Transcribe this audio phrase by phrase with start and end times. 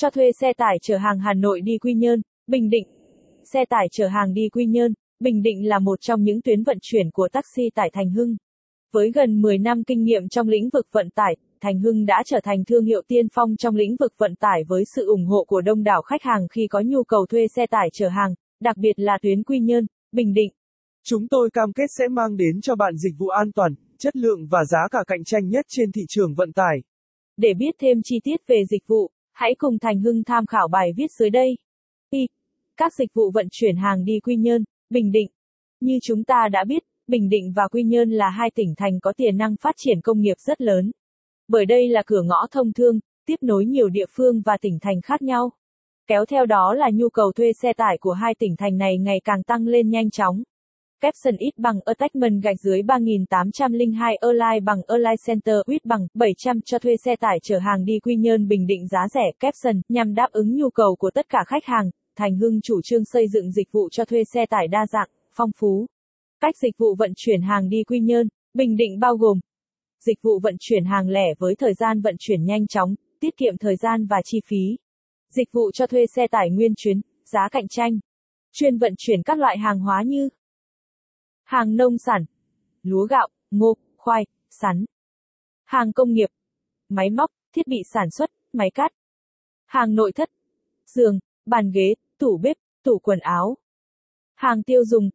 [0.00, 2.88] cho thuê xe tải chở hàng Hà Nội đi Quy Nhơn, Bình Định.
[3.52, 6.78] Xe tải chở hàng đi Quy Nhơn, Bình Định là một trong những tuyến vận
[6.82, 8.36] chuyển của taxi tải Thành Hưng.
[8.92, 12.40] Với gần 10 năm kinh nghiệm trong lĩnh vực vận tải, Thành Hưng đã trở
[12.44, 15.60] thành thương hiệu tiên phong trong lĩnh vực vận tải với sự ủng hộ của
[15.60, 18.92] đông đảo khách hàng khi có nhu cầu thuê xe tải chở hàng, đặc biệt
[18.96, 20.52] là tuyến Quy Nhơn, Bình Định.
[21.04, 24.46] Chúng tôi cam kết sẽ mang đến cho bạn dịch vụ an toàn, chất lượng
[24.50, 26.76] và giá cả cạnh tranh nhất trên thị trường vận tải.
[27.36, 30.92] Để biết thêm chi tiết về dịch vụ, hãy cùng Thành Hưng tham khảo bài
[30.96, 31.58] viết dưới đây.
[32.10, 32.26] Y.
[32.76, 35.28] Các dịch vụ vận chuyển hàng đi Quy Nhơn, Bình Định.
[35.80, 39.12] Như chúng ta đã biết, Bình Định và Quy Nhơn là hai tỉnh thành có
[39.16, 40.90] tiềm năng phát triển công nghiệp rất lớn.
[41.48, 45.00] Bởi đây là cửa ngõ thông thương, tiếp nối nhiều địa phương và tỉnh thành
[45.00, 45.52] khác nhau.
[46.06, 49.20] Kéo theo đó là nhu cầu thuê xe tải của hai tỉnh thành này ngày
[49.24, 50.42] càng tăng lên nhanh chóng.
[51.00, 56.78] Capson ít bằng attachment gạch dưới 3802 Align bằng Align Center ít bằng 700 cho
[56.78, 60.28] thuê xe tải chở hàng đi Quy Nhơn Bình Định giá rẻ Capson nhằm đáp
[60.32, 61.90] ứng nhu cầu của tất cả khách hàng.
[62.16, 65.50] Thành Hưng chủ trương xây dựng dịch vụ cho thuê xe tải đa dạng, phong
[65.58, 65.86] phú.
[66.40, 69.40] Cách dịch vụ vận chuyển hàng đi Quy Nhơn, Bình Định bao gồm
[70.06, 73.58] dịch vụ vận chuyển hàng lẻ với thời gian vận chuyển nhanh chóng, tiết kiệm
[73.58, 74.78] thời gian và chi phí.
[75.30, 77.98] Dịch vụ cho thuê xe tải nguyên chuyến, giá cạnh tranh.
[78.52, 80.28] Chuyên vận chuyển các loại hàng hóa như
[81.48, 82.24] hàng nông sản,
[82.82, 84.84] lúa gạo, ngô, khoai, sắn.
[85.64, 86.28] Hàng công nghiệp,
[86.88, 88.92] máy móc, thiết bị sản xuất, máy cắt.
[89.66, 90.30] Hàng nội thất,
[90.86, 93.56] giường, bàn ghế, tủ bếp, tủ quần áo.
[94.34, 95.10] Hàng tiêu dùng,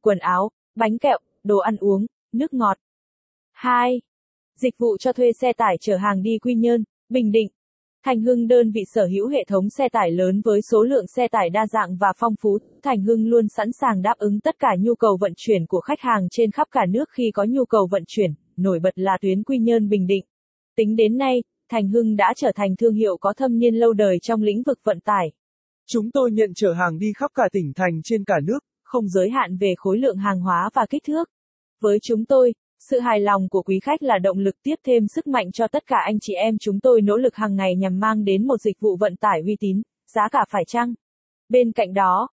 [0.00, 2.78] quần áo, bánh kẹo, đồ ăn uống, nước ngọt.
[3.52, 4.00] 2.
[4.56, 7.48] Dịch vụ cho thuê xe tải chở hàng đi Quy Nhơn, Bình Định.
[8.04, 11.28] Thành Hưng đơn vị sở hữu hệ thống xe tải lớn với số lượng xe
[11.28, 12.58] tải đa dạng và phong phú.
[12.82, 16.00] Thành Hưng luôn sẵn sàng đáp ứng tất cả nhu cầu vận chuyển của khách
[16.00, 19.42] hàng trên khắp cả nước khi có nhu cầu vận chuyển, nổi bật là tuyến
[19.42, 20.24] Quy Nhơn Bình Định.
[20.76, 24.18] Tính đến nay, Thành Hưng đã trở thành thương hiệu có thâm niên lâu đời
[24.22, 25.32] trong lĩnh vực vận tải.
[25.86, 29.30] Chúng tôi nhận chở hàng đi khắp cả tỉnh thành trên cả nước, không giới
[29.30, 31.30] hạn về khối lượng hàng hóa và kích thước.
[31.80, 35.26] Với chúng tôi, sự hài lòng của quý khách là động lực tiếp thêm sức
[35.26, 38.24] mạnh cho tất cả anh chị em chúng tôi nỗ lực hàng ngày nhằm mang
[38.24, 40.94] đến một dịch vụ vận tải uy tín, giá cả phải chăng.
[41.48, 42.28] Bên cạnh đó,